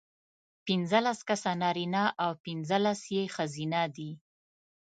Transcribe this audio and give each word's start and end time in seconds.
پینځلس 0.65 1.19
کسه 1.29 1.51
نارینه 1.61 2.03
او 2.23 2.31
پینځلس 2.43 2.99
یې 3.15 3.23
ښځینه 3.35 3.81
دي. 3.95 4.11